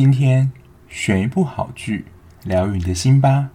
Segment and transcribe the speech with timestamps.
[0.00, 0.52] 今天
[0.88, 2.04] 选一部好剧，
[2.44, 3.50] 疗愈你的心吧。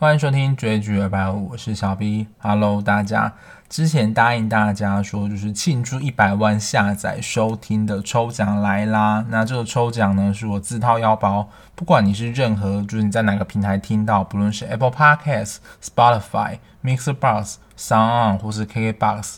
[0.00, 2.26] 欢迎收听追剧二百五，我是小 B。
[2.38, 3.34] Hello，大家！
[3.68, 9.26] 之前答应大家说，就是庆祝一百万下载收听的抽奖来啦。
[9.28, 19.36] 那这个抽奖呢，是我自掏腰包，不管你是任何，就是你在哪个平台听到，不论是 Apple Podcast、Spotify、Mixer Box、Sound 或是 KKBox。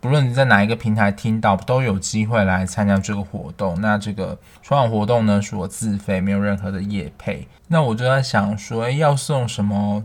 [0.00, 3.80] 不论你在哪一个平台听到，都有机会来参加这个活动。
[3.80, 7.48] 那这个春晚活动呢，是我自费，没有任何的业配。
[7.66, 10.04] 那我就在想说，诶，要送什么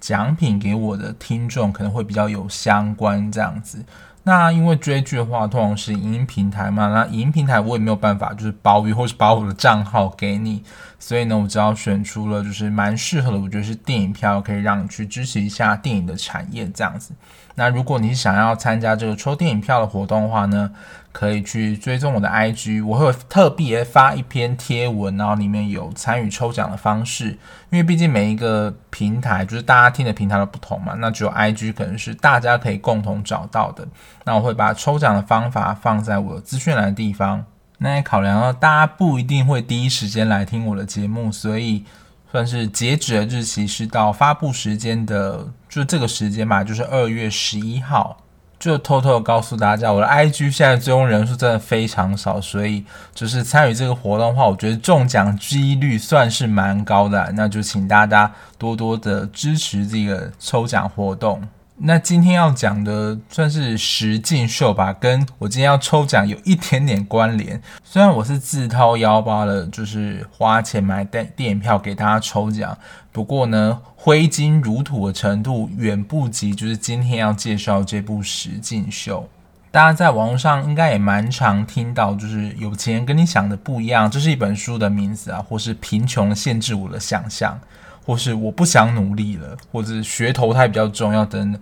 [0.00, 3.84] 奖品给我的听众，可能会比较有相关这样子。
[4.26, 10.62] 那因为追剧的话，通常是影音平台嘛，那影音平台我也没有办法，就是包月或是把我的账号给你，
[10.98, 17.12] 所以呢，我只好选出了就是蛮适合的，我觉得是电影票，可以让你去支持一下电影的产业这样子。
[17.54, 20.70] 那如果你想要参加这个抽电影票的活动的话呢，
[21.14, 27.38] 可以去追踪我的 IG，我会特别发一篇贴文，然后里面有参与抽奖的方式。
[27.70, 33.86] 因为毕竟每一个平台就是大家听的平台都不同嘛，那只有 IG 可能是大家可以共同找到的。
[34.24, 37.44] 那我会把抽奖的方法放在我资讯栏的地方。
[37.78, 41.84] 那也考量到大家不一定会第一时间来听我的节目，所以。
[42.32, 48.23] 算是截止的日期是到发布时间的，就这个时间吧，就是二月十一号。
[48.64, 52.82] 就偷偷的告诉大家，我的 IG 现在最终人数真的非常少，所以
[53.14, 61.42] 就是参与这个活动的话，我觉得中奖几率算是蛮高的，那就请大家多多的支持这个抽奖活动。
[61.76, 67.60] 那今天要讲的算是十进秀吧，跟我今天要抽奖有一点点关联。
[67.82, 72.78] 虽然我是自掏腰包的，就是花钱买电电影票给大家抽奖，
[73.10, 79.28] 不过呢，挥金如土的程度远不及就是今天要介绍这部十进秀。
[79.72, 87.58] 大家在网络上应该也蛮常听到，就是有钱跟你想的不一样，这是一本书的名字啊，或是贫穷限制我的想象。
[88.04, 91.60] 或是我不想努力了，或者学投胎比较重要等等，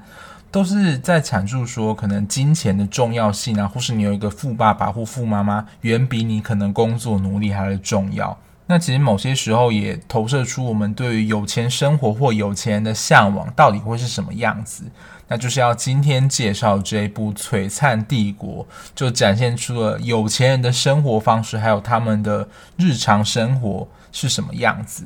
[0.50, 8.38] 都是在阐述说可能金钱的重要性啊，或是你有一个富爸爸或富妈妈，远比你可能工作努力还要重要。
[8.66, 14.84] 那其实某些时候也投射出我们对于有钱生活或有钱人的向往到底会是什么样子。
[15.28, 18.64] 那就是要今天介绍这一部《璀璨帝国》，
[18.94, 25.04] 就展现出了有钱人的生活方式，还有他们的日常生活是什么样子。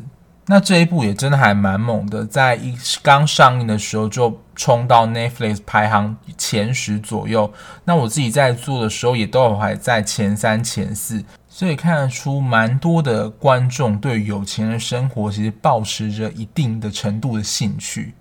[0.49, 7.53] 那这一部也真的还蛮猛的，在一刚上映的时候就冲到 Netflix 排行前十左右。
[7.85, 18.15] 那我自己在做的时候也都还在前三、前四，所以看得出蛮多的观众对有钱人生活其实抱持着一定的程度的兴趣。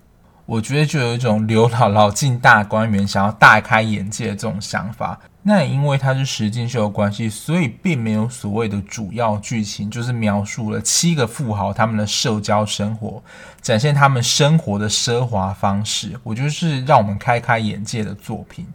[0.46, 5.18] 我觉得就有一种刘姥姥进大观园，想要大开眼界的这种想法。
[5.42, 13.22] 那也因为它是实境秀的关系，所以并没有所谓的主要剧情，就是描述了七个富豪他们的社交生活，
[13.60, 16.18] 展现他们生活的奢华方式。
[16.22, 18.66] 我觉得是让我们开开眼界的作品。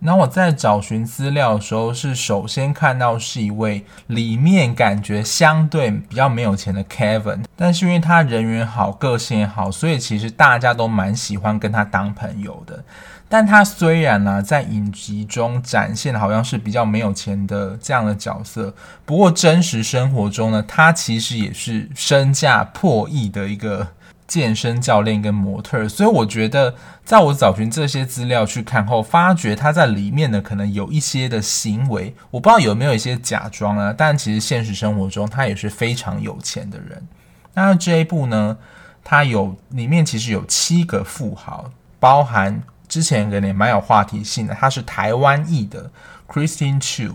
[0.00, 12.84] 那我在找寻资料的时候，是首先看到是一位里面感觉相对比较没有钱的 Kevin，但是因为他人缘好，个性也好，所以其实大家都蛮喜欢跟他当朋友的。
[13.28, 18.72] 但他虽然呢、在影集中展现的好像是比较没有钱的这样的角色，
[19.04, 23.88] 不过真实生活中呢，他其实也是身价破亿的一个。
[24.28, 37.08] 健身教练跟模特，所以我觉得，在我找寻这些资料去看后，发觉他在里面呢，可能有一些的行为，我不知道有没有一些假装啊，但其实现实生活中他也是非常有钱的人。
[37.54, 38.58] 那这一部呢，
[39.02, 45.90] 他有里面其实有七个富豪，包含之前可能也蛮有话题性的，他是台湾裔的
[46.28, 47.14] Christine Chu，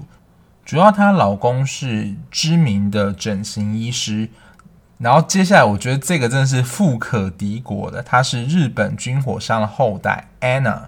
[0.65, 4.29] 主要她老公是知名的整形医师。
[4.99, 8.01] 然后接下来，我觉得这个真的是富可敌国的。
[8.01, 10.83] 他是日本军火商的后代 Anna，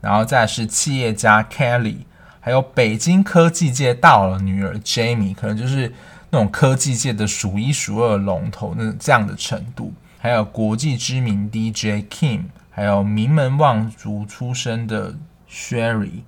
[0.00, 1.98] 然后再是企业家 Kelly，
[2.40, 5.92] 还有北京科技界大佬的女儿 Jamie，可能就是
[6.30, 9.92] 那种科技界的数一数二龙头，那这样的程度。
[10.18, 15.14] 还有国际知名 DJ Kim，还有名门望族出身的
[15.48, 16.22] Sherry。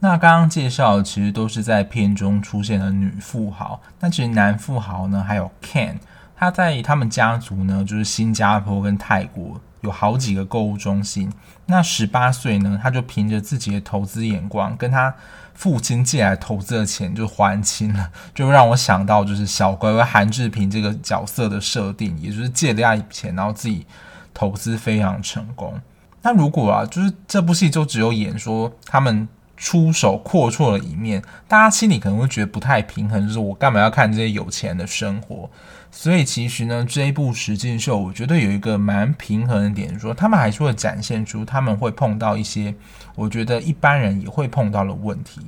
[0.00, 5.96] 那刚刚介绍的其实都是在片中出现的女富豪，那其实男富豪呢，还有 Ken。
[6.36, 11.32] 他在他们家族呢，就是新加坡跟泰国有好几个购物中心。
[11.66, 15.14] 那十八岁呢，他就凭着自己的投资眼光，跟他
[15.54, 23.86] 父亲借来投资的钱就还清了，就让我想到就是小乖乖韩志平这个角色的设定，也就是借了一笔钱，然后自己
[24.34, 25.80] 投资非常成功。
[26.22, 35.48] 那如果啊，就是这部戏就只有演说他们出手阔绰了一面，大家心里可能会觉得不太平衡，就是我干嘛要看这些有钱的生活？
[35.96, 42.74] 所以其实呢，这一部实境秀，我觉得有一个蛮平衡的点，说他们还是会展现出他们会碰到一些
[43.14, 45.40] 我觉得一般人也会碰到的问题，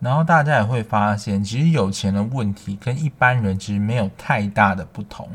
[0.00, 5.26] 然后大家也会发现，其实有钱的问题跟一般人其实没有太大的不同。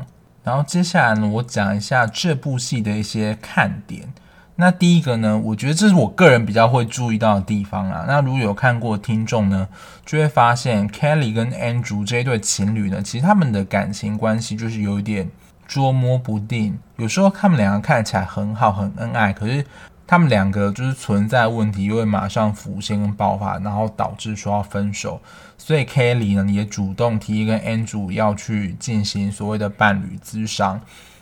[0.44, 4.12] 然后接下来呢，我讲一下这部戏的一些看点。
[4.60, 8.04] 那第一个呢，我觉得这是我个人比较会注意到的地方啦。
[8.06, 9.66] 那如果有看过听众呢，
[10.04, 15.30] 就会发现 Kelly 跟 Andrew 这一对情侣呢，其实他们的感情关系就是有一点
[15.66, 16.78] 捉摸不定。
[16.98, 19.64] 有时候他们两个看起来很好、很恩爱，可是
[20.06, 25.20] 他们两个就是存在问题，又会马上浮现跟爆发，然后导致说要分手。
[25.56, 30.80] 所以 Kelly 呢也主动提议跟 Andrew 要去进行所谓的伴侣咨商。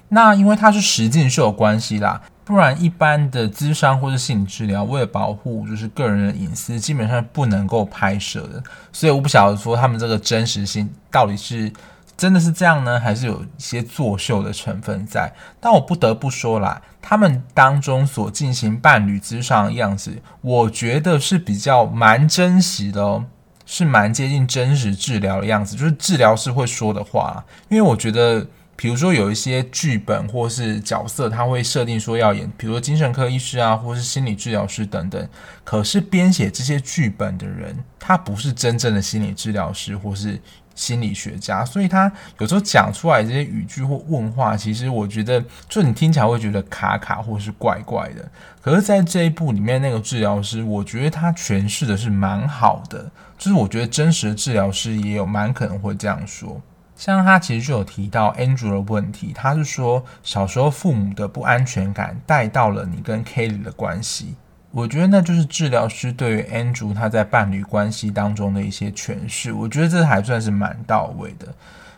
[0.09, 2.21] 那因为他是实境秀的关系啦。
[2.49, 8.63] 不然，一般的咨商或是心理治疗，为了保护就是个人的隐私，基本上不能够拍摄的。
[8.91, 11.71] 所以我不晓得说他们这个真实性到底是
[12.17, 15.31] 真的是这样呢，还是有一些作秀的成分在。
[15.61, 23.27] 但我不得不说啦，他们当中所进行伴侣咨商的样子，我觉得是比较蛮真实的哦，
[23.67, 27.45] 是蛮接近真实治疗的样子，就是治疗师会说的话。
[27.69, 28.47] 因为我觉得。
[28.81, 35.29] 比如说有一些剧本或是角色，他会设定说要演，比如说精神科医师啊，或是心理治疗师等等。
[35.65, 40.41] 可是编写这些剧本的人，他不是真正的心理治疗师或是
[40.77, 48.31] 心理学家，所以他有时候讲出来这些语句或问话，其实我觉得，就你听起来会觉得卡卡或是怪怪的。
[48.63, 56.63] 可是，在这一部里面，那个治疗师，我觉得他诠释的是蛮好的，就是我觉得真实的治疗师也有蛮可能会这样说。
[56.99, 64.35] 像他其实就有提到 Andrew 的问题，他是说小时候父母的不安全感带到了你跟 Kelly 的关系。
[64.73, 71.47] 我觉得那就是治疗师对于 Andrew 他在伴侣关系当中的一些诠释，我觉得这还算是蛮到位的。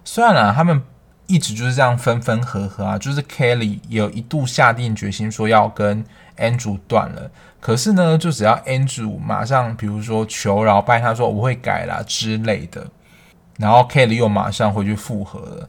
[0.05, 0.82] 虽然啊，他们
[1.26, 6.05] 一直就是这样分分合合啊，就是 Kelly 有一度下定决心说要跟
[6.37, 12.87] Andrew 断了，可是呢，就只要 Andrew 马上比如说求饶拜他说我会改啦之类的。
[13.60, 15.68] 然后 Kelly 又马上回去复合了，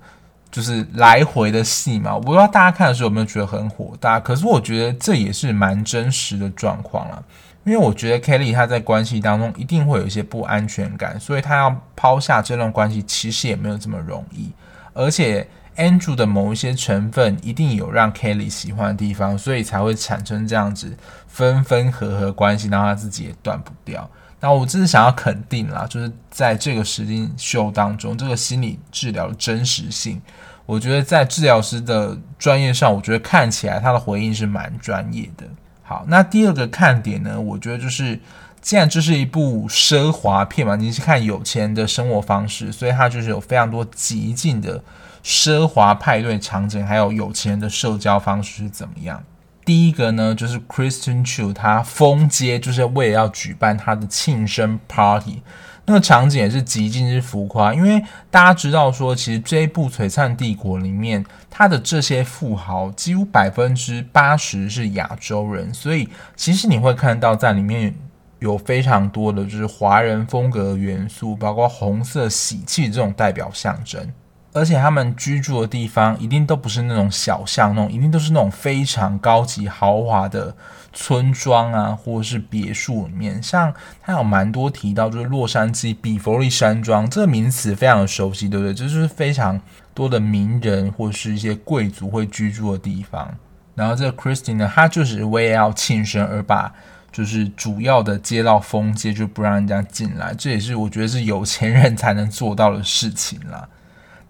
[0.50, 2.16] 就是来回的戏嘛。
[2.16, 7.22] 我不知道大家看的时候有没有觉得很火大，可是我觉得这也是蛮真实的状况啦。
[7.64, 14.52] 因为我觉得 Kelly 他在关系当中一定会有一些不安全感，所以他要抛下这段关系其实也没有这么容易。
[14.94, 15.48] 而且
[15.78, 20.98] Andrew 的某一些成分一定有让 Kelly 喜欢的地方，所以才会产生这样子
[21.28, 24.10] 分分合合关系，然后他自己也断不掉。
[24.42, 30.20] 那我真是想要肯定啦，就是在这个实境秀当中，这个心理治疗的真实性，
[30.66, 35.46] 我觉得在治疗师的专业上，我觉得看起来他的回应是蛮专业的。
[35.84, 38.20] 好，那第二个看点呢，我觉得就是，
[38.62, 44.84] 既然这是一部奢华片嘛，你是看有钱人的生活方式，所以它就是有非常多极尽的
[45.24, 49.24] 奢华派对场景，还有有钱人的社交方式是怎么样。
[49.64, 55.42] 第一个呢，就是 Christian Chu 他封街，就是为了要举办他的庆生 party，
[55.86, 57.74] 那个场景也是极尽之浮夸。
[57.74, 67.94] 因为大家知道说，其实这一部《璀璨帝国》里面，他的这些富豪几乎百分之八十是亚洲人，所以其实你会看到在里面
[68.40, 74.12] 有非常多的就是华人风格的元素，包括红色喜气这种代表象征。
[74.54, 80.54] 而且他们居住的地方一定都不是那种小巷，弄一定都是那种非常高级豪华的
[80.92, 83.42] 村庄啊，或者是别墅里面。
[83.42, 88.74] 像他有蛮多提到，就是洛杉矶比佛利山庄这个名词非常的熟悉，对不对？
[88.74, 89.62] 就是非常
[89.94, 93.34] 多的名人或是一些贵族会居住的地方。
[93.74, 96.74] 然后这个 Christine 呢，他就是为了要庆生而把
[97.10, 100.34] 就是主要的街道封街，就不让人家进来。
[100.38, 103.68] 这也是我觉得是有钱人才能做到的事情啦。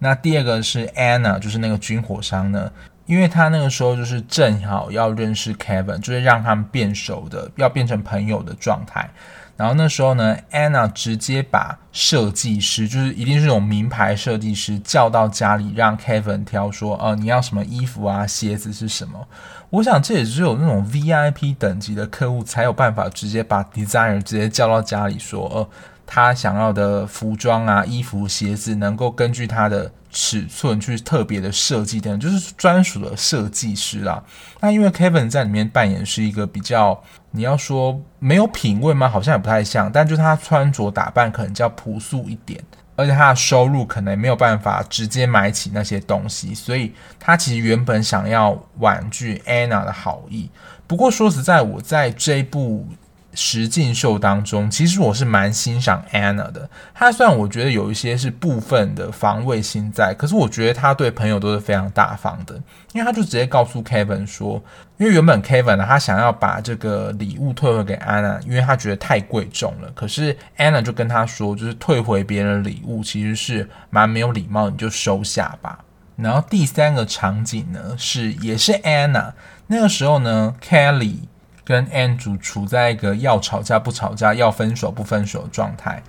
[0.04, 2.72] 那第二个是 Anna，就是那个军火商呢，
[3.06, 9.08] 因为他那个时候就是正好要认识 Kevin，就是让他们变熟的，要变成朋友的状态。
[9.56, 19.28] 然后那时候呢，Anna 直接把设计师，就是一定是那种名牌设计师，叫到家里让 Kevin 挑，说，哦，你要什么衣服啊，鞋子是什么？
[19.70, 25.70] 我想这也只有那种 VIP 等级的客户才有办法直接把 designer 直接叫到家里说，哦。
[26.14, 34.22] 他想要的服装啊、衣服、鞋子，能够根据他的尺寸去特别的设计等等，就是专属的设计师啦。
[34.60, 37.02] 那因为 Kevin 在里面扮演是一个比较，
[37.32, 39.08] 你要说没有品味吗？
[39.08, 42.62] 好像也不太像，但就他穿着打扮可能较朴素一点。
[42.98, 50.50] 而且他的收入可能没有办法直接买起那些东西，所以他其实原本想要婉拒 Anna 的好意。
[50.86, 52.86] 不过说实在，我在这一部。
[53.34, 56.70] 实境秀当中，其实我是蛮欣赏 Anna 的。
[56.94, 62.56] 她虽然我觉得有一些是部分的防卫心在，可是我觉得她对朋友都是非常大方的。
[62.94, 64.62] 因为她就直接告诉 Kevin 说，
[64.98, 69.90] 因为原本 Kevin 呢，他想要把这个礼物退回给 Anna，因为他觉得太贵重了。
[69.96, 75.80] 可是 Anna 就跟他说，就是退回别人礼物其实是蛮没有礼貌，你就收下吧。
[76.18, 79.32] 然后第三个场景呢，是也是 Anna
[79.68, 81.16] 那个时候呢，Kelly。
[81.64, 86.02] 跟 Andrew 处在一个要吵架不吵架、要分手不分手的状态。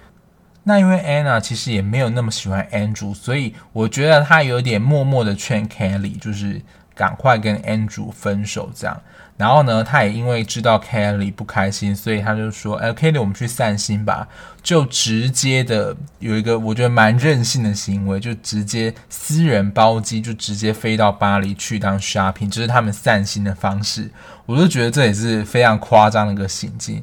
[0.64, 6.62] 那因为 Anna 其实也没有那么喜欢 Andrew，所以我觉得她有点默默的劝 Kelly，就是
[6.94, 9.02] 赶快跟 Andrew 分手这样。
[9.36, 14.28] 然后呢，他也因为知道 Kelly 不开心，所以他就说：“哎，Kelly，我们去散心吧。”
[14.62, 24.08] 就直接的有一个我觉得蛮任性的行为，就直接私人包机就直接飞到巴黎去当 shopping，这是他们散心的方式。
[24.46, 27.02] 我就觉得这也是非常夸张的一个行径。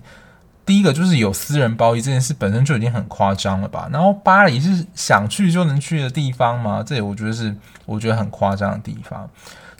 [0.65, 3.89] 第一个就是有私人包机这件事本身就已经很夸张了吧？
[3.91, 6.83] 然后巴黎是想去就能去的地方吗？
[6.85, 7.53] 这也我觉得是
[7.85, 9.29] 我觉得很夸张的地方。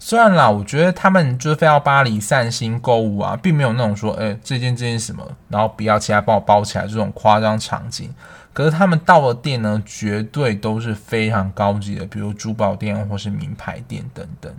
[0.02, 8.10] 虽然啦，我觉得他们就是飞到巴黎散心购物啊，并没有那种说，哎、欸，这件这件什么，然后不要其他帮我包起来这种夸张场景。
[8.54, 14.52] 可是他们到的店呢，绝对都是非常高级的，比如珠宝店或是名牌店等等。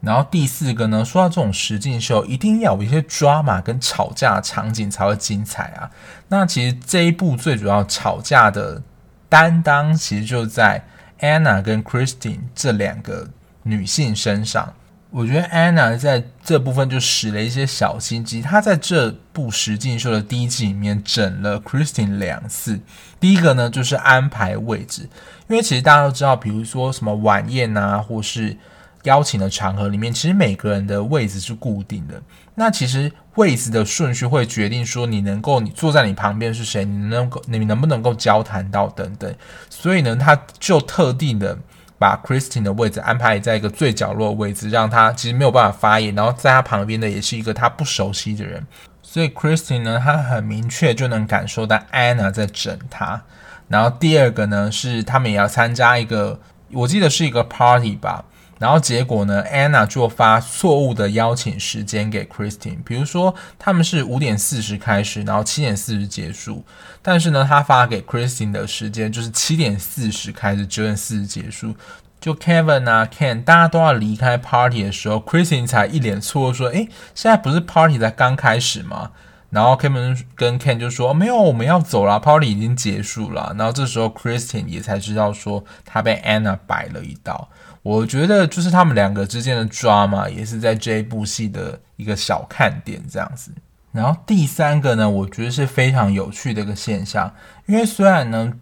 [0.00, 5.90] 然后第四个呢，说到这种实境秀，一定要有一些 drama 跟吵架场景才会精彩啊。
[6.28, 8.82] 那其实这一部最主要吵架的
[9.28, 10.82] 担当，其实就在
[11.20, 13.28] Anna 跟 Christine 这两个
[13.62, 14.72] 女性身上。
[15.10, 18.42] 我觉得 Anna 在这部分就使了一些小心机。
[18.42, 22.80] 她在这部实境秀的第一季里面整了 Christine 两次。
[23.18, 25.08] 第一个呢，就是安排位置，
[25.48, 28.56] 因为其实大家都知道，比如说什么晚宴啊，或是
[29.04, 32.20] 邀请的场合里面，其实每个人的位置是固定的。
[32.56, 39.32] 那其实位置的顺序会决定说你能够你坐在你旁边是谁，你能够你能不能够交谈到等等。
[39.70, 41.56] 所以呢，他就特定的。
[41.98, 46.14] 把 Christine 的位置安排在一个最角落的位置，让他其实没有办法发言。
[46.14, 48.66] 然后在他旁边的也是一个他不熟悉的人，
[49.02, 53.22] 所以 Christine 呢，他很明确就能感受到 Anna 在整他。
[53.68, 56.38] 然后第二个呢，是他们也要参加一个，
[56.72, 58.24] 我记得是一个 party 吧。
[58.58, 66.64] 然后结果呢，Anna 就发错误的邀请时间给 Christine，比如说他们是五点四十开始，然后七点四十结束，
[67.02, 71.74] 但是呢，他发给 Christine 的时间就是七点四十开始，九点四十结束。
[72.18, 79.10] 就 Kevin 啊，Ken，大家都要离开 party 的时候，Christine 才一脸错愕说：“诶，现在不是 party 才刚开始吗？”
[79.50, 87.48] 然后 Kevin 跟 Ken 就说：“没有，我们要走了，party 已经结束了。”然后这时候 Christine 也才知道说他被 Anna 摆了一道。
[87.86, 93.52] 我觉得就是他们两个之间的 drama 也是在这一部戏的一个小看点这样子。
[93.92, 97.32] 然后第三个呢，我觉得是非常有趣的一个现象，
[97.66, 98.52] 因为虽然呢，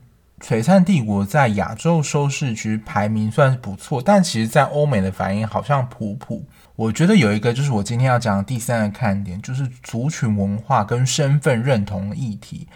[0.46, 6.44] 《璀璨帝国》在亚洲收视区排名算是不错，但其实在欧美的反应好像普普。
[6.76, 12.68] 我觉得有一个就是我今天要讲的第三个看点，就是族群文化跟身份认同议题。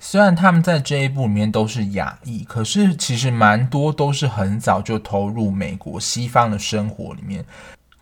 [0.00, 7.44] 虽然他们在这一部里面都是亚裔，可是其实蛮多都是很早就投入美国西方的生活里面。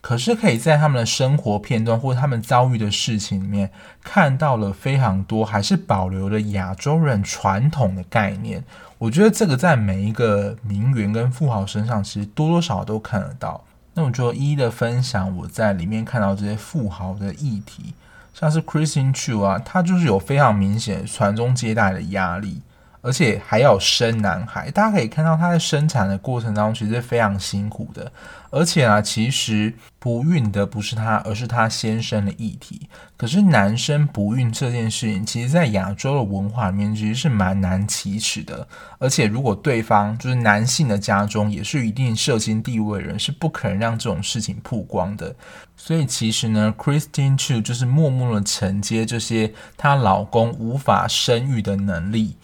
[0.02, 3.68] 可是可以在他们的生活片段或者他们遭遇的事情里面，
[4.04, 8.62] 看到了非常多还是保留了亚洲人传统的概念。
[8.98, 13.64] 我觉得这个在每一个名媛跟富豪身上，其实多多少少都看得到。
[13.94, 17.94] 那我就一一的分享我在里面看到这些富豪的议题。
[18.38, 22.60] 像是 Christine Chu 啊，他就是有非常明显传宗接代的压力。
[23.06, 28.10] 而且还要生男孩，大家可以看到他在生产的过程当中其实是非常辛苦的。
[28.50, 32.88] 而且啊，其实不孕的不是他，而是他先生的议题。
[33.16, 38.66] 可是男生不孕这件事情，其实在亚洲的文化里面其实是蛮难启齿的。
[38.98, 45.32] 而且如果对方就是男性的家中也是一定社经地位的人，是不可能让这种事情曝光的。
[45.76, 52.36] 所以其实呢，Christine Chiu 就是默默的承接这些她老公无法生育的能力。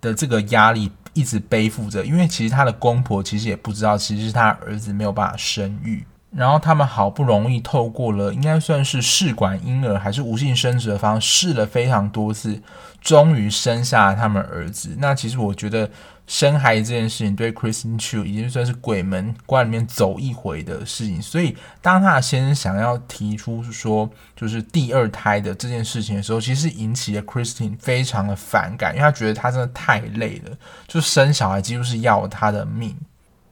[0.00, 6.04] 的这个压力一直背负着，因为其实她的公婆其实也不知道，其实是她儿子没有办法生育。
[6.34, 12.62] 然后他们好不容易透过了应该算是试管婴儿还是无性生殖的方式试了非常多次，
[13.00, 14.96] 终于生下了他们儿子。
[14.98, 15.90] 那其实我觉得。
[16.30, 30.56] 生孩子这件事情对 Kristen Chu 已经算是鬼门关里面走一回的事情，所以当他的先生想要提出说就是第二胎的这件事情的时候，其实引起了 Kristen 非常的反感，因为他觉得他真的太累了，
[30.86, 32.96] 就生小孩几乎是要他的命。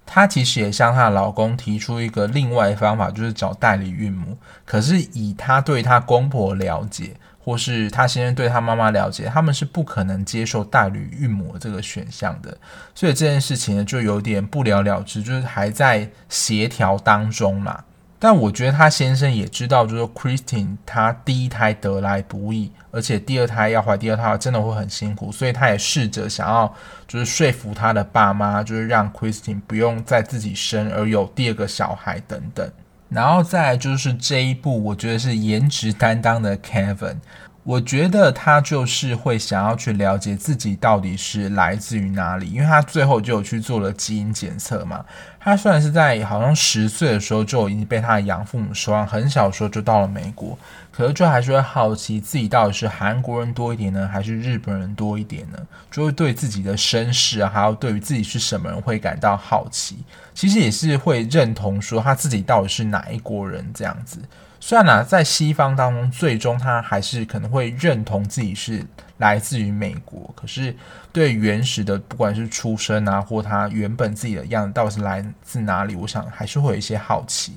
[0.06, 7.14] 她其实也向她的老公提出一个另外的方法，就是找代理孕母，可是以她对她公婆了解。
[7.48, 12.54] 或是他先生对他妈妈了解，他们是不可能接受代理孕母这个选项的，
[12.94, 17.82] 所以这件事情呢就有点不了了之，就是还在协调当中嘛。
[18.18, 26.70] 但我觉得他先生也知道，就是 Kristen 他第一胎得来不易，而且第二胎要怀第二胎真的会很辛苦，所以他也试着想要
[27.06, 32.70] 就是说服他的爸妈，就是让 Kristen 不用再自己生，而有第二个小孩等等。
[33.08, 37.16] 然后再来就是这一部，我觉得是颜值担当的 Kevin，
[37.64, 45.04] 我觉得他就是会想要去了解自己到底是来自于哪里，因为他最后就有去做了基因检测嘛。
[45.40, 50.58] 他虽然是在好像十岁的时候就已经被他的养父母收养，很小的时候就到了美国。
[50.98, 55.58] 可是就还是会好奇自己到底是韩国人多一点呢，还是日本人多一点呢？
[55.92, 59.98] 就会对自己的身世啊，还有对于自己是什么人会感到好奇。
[60.34, 64.20] 其实也是会认同说他自己到底是哪一国人这样子。
[64.58, 68.84] 虽然呢、在西方当中，最终他还是可能会认同自己是
[69.18, 70.28] 来自于美国。
[70.34, 70.74] 可是
[71.12, 77.52] 对原始的，不管是出生啊，或他原本自己的样子到底是来自哪里，我想还是会有一些好奇。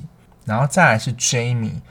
[0.45, 1.81] 然后再来是 Jamie。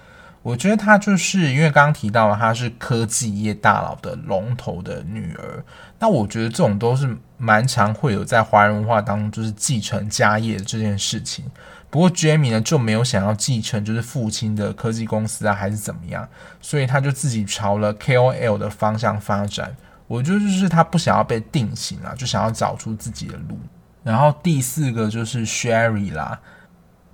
[0.42, 5.62] 我觉得她就是因为刚刚提到了她是科技业大佬的龙头的女儿，
[5.99, 11.44] 那我觉得这种都是蛮常会有在华人文化当中就是继承家业这件事情。
[11.90, 16.26] 不过 Jamie 呢就没有想要继承就是父亲的科技公司啊还是怎么样，
[16.61, 19.76] 所以他就自己朝了 KOL 的方向发展。
[20.06, 23.59] 我觉得就是他不想要被定型啊，就想要找出自己的路。
[24.02, 26.40] 然后第四个就是 Sherry 啦。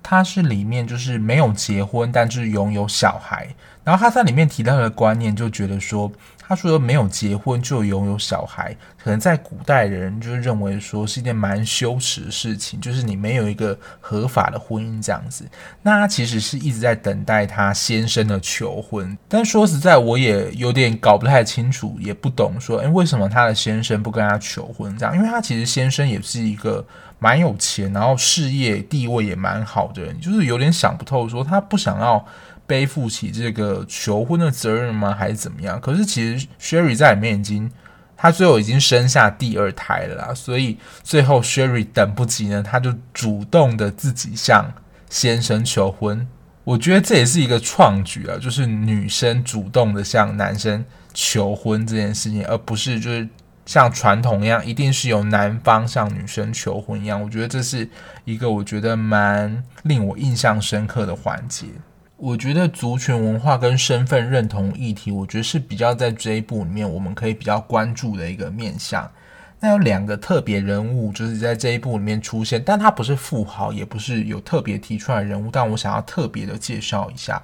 [0.09, 3.45] 他是里面就是没有结婚，但是拥有小孩。
[3.83, 6.09] 然后他在里面提到的观念，就觉得说，
[6.39, 8.73] 他说没有结婚就拥有小孩，
[9.03, 15.45] 可能在古代人就认为说是一件蛮羞耻的事情，就是你没有一个合法的婚姻这样子。
[15.81, 19.17] 那他其实是一直在等待他先生的求婚。
[19.27, 25.13] 但说实在，我也有点搞不太清楚，也不懂说，诶，为什么他的先生不跟他求婚这样？
[25.13, 26.85] 因为他其实先生也是一个。
[27.19, 32.23] 蛮有钱，然后事业地位也蛮好的人，就是有点想不透，说他不想要
[32.67, 35.15] 背负起这个求婚的责任吗？
[35.17, 35.81] 还是怎么样？
[35.81, 37.71] 可是其实 Sherry 在里面已经，
[38.15, 44.71] 他最后已经生下第二胎了啦，所以最后 Sherry 等不及呢，他就主动的自己向
[45.09, 46.27] 先生求婚。
[46.63, 53.27] 我觉得这也是一个创举啊，就是女生主动的向男生求婚这件事情，而不是就是。
[53.67, 57.87] 像传统一样，一定是由男方向女生求婚一样，我觉得这是
[58.23, 61.67] 一个我觉得蛮令我印象深刻的环节。
[62.15, 69.11] 我觉得族群文化跟身份认同议题，我觉得是比较在这一部里面我们可以比较关注的一个面向。
[69.59, 77.43] 那有两个特别人物，就是在这一部里面出现，但他不是富豪，也不是有特别提出来人物，但我想要特别的介绍一下。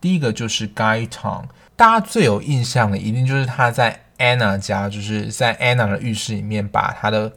[0.00, 4.03] 第一个就是 Guy Tong，大家最有印象的一定就是他在。
[4.18, 7.32] Anna 家就是在 Anna 的浴室里面把他的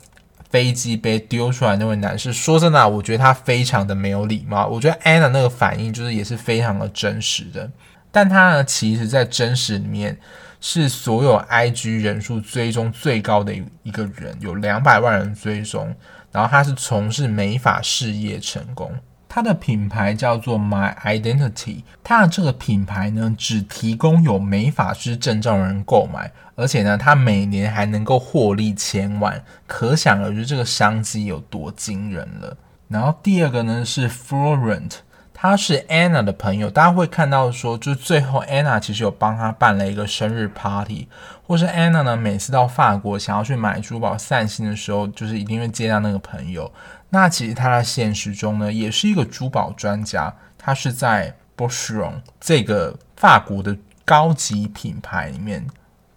[0.50, 4.68] 飞机杯丢出来那位男士，说真的，我觉得他非常的没有礼貌。
[4.68, 7.70] 我觉得 Anna 那个反应就是也是非常的真实的，
[8.12, 10.18] 但他呢，其实在真实里面
[10.62, 15.94] 是所有 IG 人数追踪最高的一个人，有两百万人追踪，
[16.32, 18.92] 然后他是从事美发事业成功。
[19.38, 32.58] 它的品牌叫做 My Identity，它的这个品牌呢，只提供有美法师证照的人购买，而且呢，它每年还能够获利千万，可想而知这个商机有多惊人了。
[32.88, 34.94] 然后第二个呢是 Florent，
[35.36, 41.08] 他是 Anna 的朋友，大家会看到说，就最后 Anna 其实有帮他办了一个生日 party，
[41.46, 46.72] 或是 Anna 呢每次到法国想要去买珠宝散心的时候，就是一定会接到那个朋友。
[47.10, 50.34] 那其实他在现实中呢，也是一个珠宝专家。
[50.58, 55.66] 他是在 Boucheron 这个法国的高级品牌里面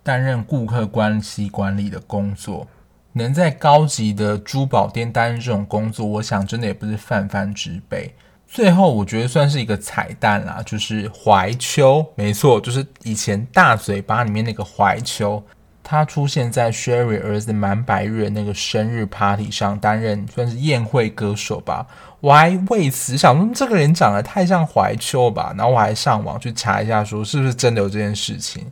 [0.03, 2.67] 担任顾客关系管理的工作。
[3.13, 8.15] 能在高级的珠宝店担任这种工作，我想真的也不是泛泛之辈。
[8.47, 15.41] 最后，我觉得算是一个彩蛋啦，就是怀秋，没错，就是以前大嘴巴里面那个怀秋。
[15.91, 21.85] 他出现在 Sherry 儿子满百日的那个生日 party 上，担任算是宴会歌手吧。
[22.21, 25.53] 我还为此想说，这个人长得太像怀秋吧。
[25.59, 28.65] 然后我还上网去查一下，说是不是真的有这件事情。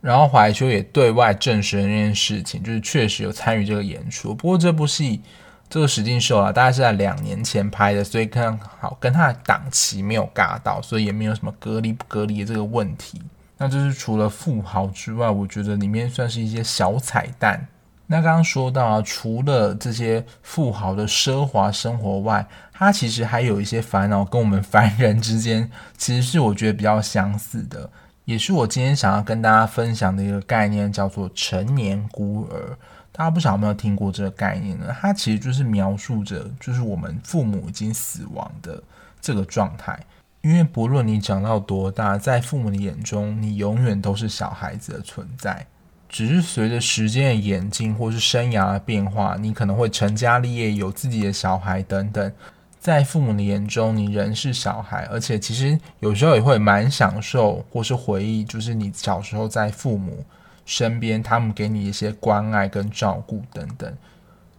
[0.00, 4.34] 然后怀秋也对外证实了这件事情，就是确实有参与这个演出。
[4.34, 5.20] 不过这部戏
[5.68, 13.20] 这个实境秀啊，大概是在两年前拍的，所以刚好跟他的档期没有尬到，所以也没有什么隔离不隔离的这个问题。
[13.58, 17.66] 那就是除了富豪之外，我觉得里面算是一些小彩蛋。
[18.08, 27.90] 那刚刚说到啊，除了这些富豪的奢华生活外，他其实还有一些烦恼，跟我们 凡人之间其实是我觉得比较相似的，
[28.24, 32.78] 也是我今天想要跟大家分享的一个概念，叫做成年孤儿。
[33.10, 34.94] 大家不晓得有没有听过这个概念呢？
[35.00, 38.80] 它其实就是描述着，就是我们父母已经死亡的
[39.20, 39.98] 这个状态。
[40.46, 45.66] 因为不论你长到多大，在父母的眼中，你永远都是小孩子的存在。
[46.08, 52.32] 只是随着时间的演进，或是生涯的变化，你可能会成家立业，有自己的小孩等等。
[52.78, 60.24] 在父母的眼中，你仍是小孩，而且其实有时候也会蛮享受，或是回忆，就是你小时候在父母
[60.64, 63.92] 身边，他们给你一些关爱跟照顾等等。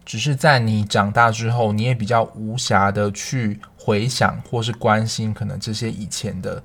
[0.08, 6.64] 只是在你长大之后，你也比较无暇的去回想或是关心可能这些以前的，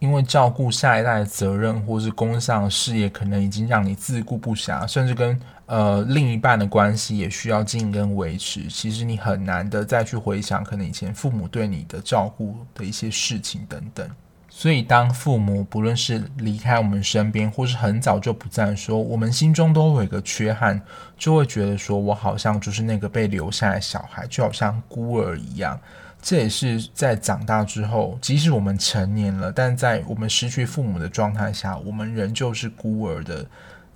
[0.00, 8.66] 因为照顾下一代的责任或是工作上事业，可能已经让你自顾不暇，甚至跟呃另一半的关系也需要经营跟维持。
[8.66, 14.10] 其实你很难的再去回想可能以前父母对你的照顾的一些事情等等。
[14.52, 20.82] 所以，当父母不论是离开我们身边，或是很早就不在说，我们心中都会有一个缺憾，
[21.16, 25.80] 就会觉得说，我好像就是那个被留下来的小孩，就好像孤儿一样。
[26.20, 33.46] 这也是在长大之后，即使我们成年了，但在我们失去父母的状态下，我们仍旧是孤儿的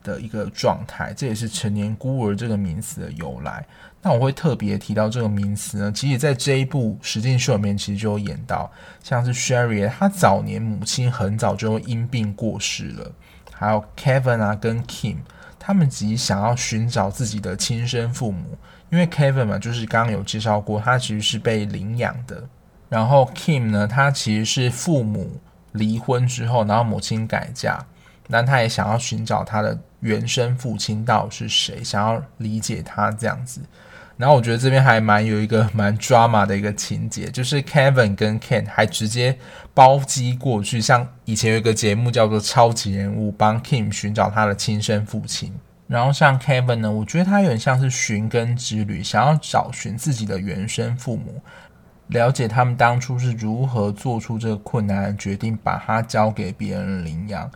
[0.02, 1.12] 的一个状态。
[1.14, 3.66] 这也是成年孤儿这个名词的由来。
[4.06, 8.70] 那我会特别提到这个名词呢，其实，在这一部实境秀里面，其实就有演到，
[9.02, 13.10] 像是 Sherry，他早年母亲很早就因病过世了，
[13.50, 15.16] 还有 Kevin 啊跟 Kim，
[15.58, 18.58] 他们急想要寻找自己的亲生父母，
[18.90, 22.46] 因为 Kevin 嘛，就是刚刚有介绍过，他其实是被领养的，
[22.90, 25.40] 然后 Kim 呢，他其实是父母
[25.72, 27.82] 离婚之后，然后母亲改嫁，
[28.28, 33.62] 但他也想要寻找他的原生父亲到底是谁，想要理解他这样子。
[34.16, 39.37] 然后我觉得这边还蛮有一个蛮 drama 的一个情节，就是 Kevin 跟 Ken 还直接
[39.74, 45.53] 包机过去，像以前有一个节目叫做《超级人物》，帮 Kim 寻找他的亲生父亲。
[45.87, 51.42] 然后像 Kevin 呢，我觉得他有点像是寻根之旅，想要找寻自己的原生父母，
[52.07, 57.50] 了解他们当初是如何做出这个困难的决定，把他交给别人领养。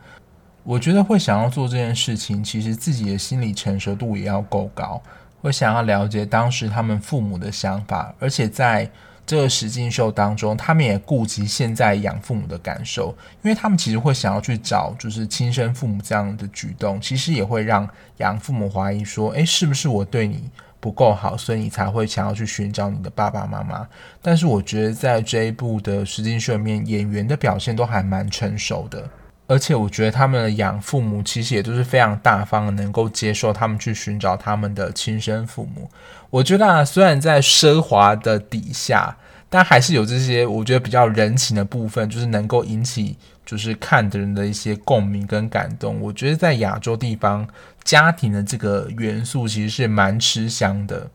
[0.62, 5.00] 我觉得会想要做这件事情，其实自己的心理成熟度也要够高。
[5.40, 8.90] 会想要了解当时他们父母的想法，而且在
[9.26, 23.86] 这个实境秀当中，他们也顾及现在养父母的感受，因为他们其实会想要去找就是亲生父母这样的举动，其实也会让养父母怀疑说，诶，是不是我对你不够好，所以你才会想要去寻找你的爸爸妈妈？
[24.22, 29.08] 但是我觉得在这一部的实境秀里面，演员的表现都还蛮成熟的。
[29.48, 35.90] 而且我觉得他们的养父母其实也都是非常大方，能够接受他们去寻找他们的亲生父母。
[36.28, 39.16] 我觉得啊，虽然在奢华的底下，
[39.48, 45.98] 但还是有这些我觉得比较人情的部分，就是能够引起就是看的人的一些共鸣跟感动。
[45.98, 47.48] 我觉得在亚洲地方，
[47.82, 51.08] 家庭的这个元素其实是蛮吃香的。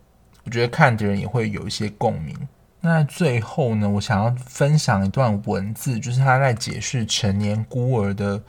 [0.44, 2.36] 我觉得看的人也会有一些共鸣。
[2.86, 8.42] 那最后呢，我想要分享一段文字，就是他在解释成年孤儿的。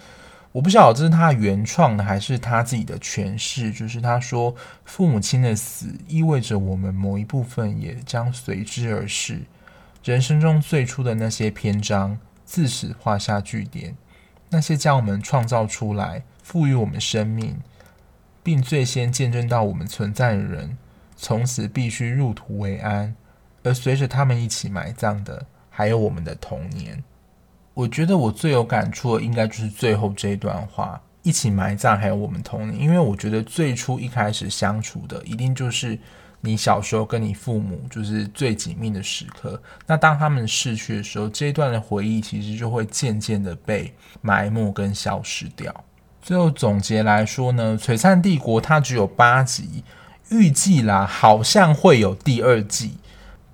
[0.51, 3.71] 我不晓得这是他原创的还是他自己的诠释。
[3.71, 4.53] 就是他说，
[4.85, 9.43] 父母亲的死意味着我们某一部分也将随之而逝。
[10.03, 13.97] 人生中最初的那些篇章，自此画下句点。
[14.51, 17.61] 那些将我们创造出来、赋予我们生命，
[18.43, 20.77] 并最先见证到我们存在的人，
[21.17, 23.15] 从此必须入土为安。
[23.65, 27.03] 而随着他们一起埋葬的，还有我们的童年。
[27.73, 32.81] 我觉得我最有感触的，应该就是最后这一段话：一起埋葬，还有我们童年。
[32.81, 35.99] 因为我觉得最初一开始相处的，一定就是
[36.41, 39.61] 你小时候跟你父母就是最紧密的时刻。
[39.87, 45.75] 那当他们逝去的时候，这一段的回忆其实就会渐渐的被埋没跟消失掉。
[46.23, 49.83] 最后总结来说呢，《璀璨帝国》它只有八集，
[50.31, 52.99] 预计啦，好像会有第二季。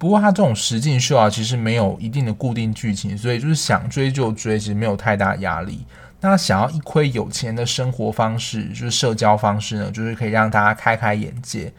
[0.00, 5.84] 不过它这种实境秀啊，其实没有一定的固定剧情，所以就是想追就追，其实没有太大压力。
[6.22, 11.70] 那想要一窥有钱的生活方式，就是社交方式呢，就是可以让大家开开眼界。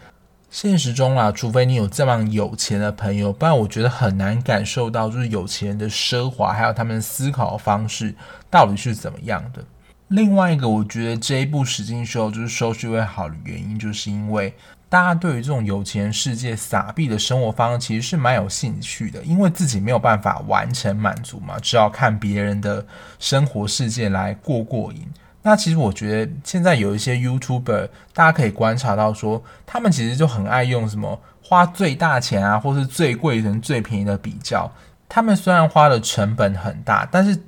[0.52, 8.14] 现实中啊，除非你有这么有钱的朋友，不然我觉得很难感受到，就是有钱人的奢华，还有他们思考的方式
[8.52, 9.64] 到底是怎么样的。
[10.10, 14.54] 另外一个，我觉得这一部实境秀就是收视会好的原因，就是因为
[14.92, 22.86] 大家对于这种有钱人世界撒币的生活方式其实是蛮有兴趣的，因为自己没有办法完成满足嘛，只好看别人的
[23.18, 25.08] 生活世界来过过瘾。
[25.44, 34.70] 那其实我觉得现在有一些 YouTuber，大家可以观察到说，他们其实就很爱用什么花最大钱啊，或是最贵跟最便宜的比较。
[35.08, 37.42] 他们虽然花的成本很大，但是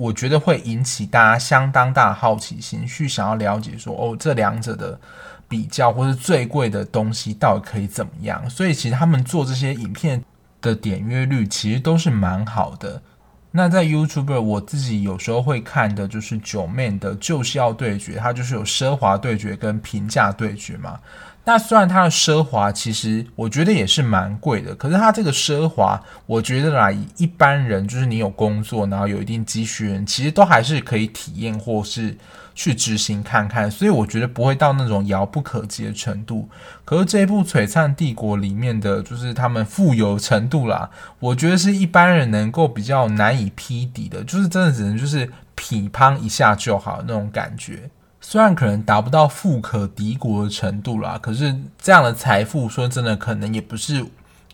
[0.00, 4.98] 我觉得会引起大家相当大的好奇心，去想要了解说，哦，这两者的
[5.46, 8.48] 比较，或是最贵的东西到底可以怎么样？
[8.48, 10.24] 所以其实他们做这些影片
[10.62, 13.02] 的点阅率其实都是蛮好的。
[13.52, 20.98] 那在 YouTube，我自己有时候会看的就是 Joeman 的就是要对决，它就是有奢华对决跟平价对决嘛。
[21.50, 32.16] 那虽然它的奢华其实我觉得也是蛮贵的，可是它这个奢华，我觉得啦，一般人就是你有工作，然后有一定积蓄人，其实都还是可以体验或是
[32.54, 36.48] 去执行看看，所以我觉得不会到那种遥不可及的程度。
[36.84, 47.90] 可是这一部《璀璨帝国》里面的就是他们富有程度啦，我觉得是一般人能够比较难以匹敌的，就是真的只能就是匹乓一下就好那种感觉。
[48.20, 54.04] 虽然可能达不到富可敌国的程度啦，可是这样的财富，说真的，可能也不是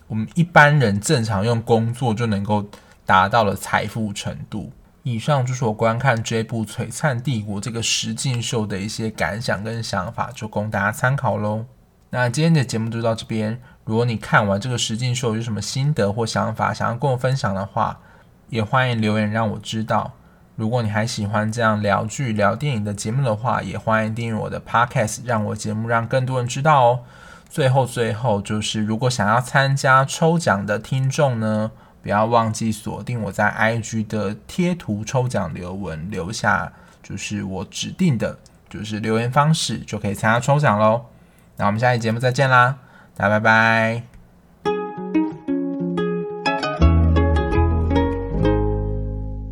[0.06, 2.64] 我们一般人正常用工作就能够
[3.04, 4.72] 达到的财富程度。
[5.02, 11.66] 以上就是我观看这部《璀璨帝国》这个实境秀的一些感想跟想法，就供大家参考喽。
[12.10, 13.60] 那今天的节目就到这边。
[13.84, 18.00] 如果你看完这个实境秀有什么心得或想法，想要跟我分享的话，
[18.48, 20.12] 也欢迎留言让我知道。
[20.56, 27.00] 如果你还喜欢这样聊剧、聊电影的节目的话，也欢迎订阅我的 Podcast，让我节目让更多人知道哦。
[27.48, 31.70] 最后，最后就是如果想要参加抽奖的听众呢，
[32.02, 38.38] 不要忘记锁定我在 IG 的贴图抽奖留文，留下就是我指定的，
[38.68, 41.06] 就是留言方式，就可以参加抽奖喽。
[41.56, 42.78] 那我们下期节目再见啦，
[43.14, 44.15] 大家拜拜。